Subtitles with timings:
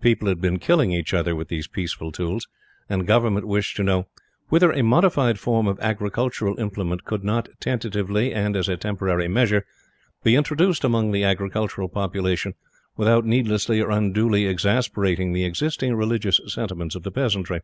[0.00, 2.46] People had been killing each other with those peaceful tools;
[2.88, 4.06] and Government wished to know
[4.48, 9.64] "whether a modified form of agricultural implement could not, tentatively and as a temporary measure,
[10.22, 12.54] be introduced among the agricultural population
[12.96, 17.58] without needlessly or unduly exasperating the existing religious sentiments of the peasantry."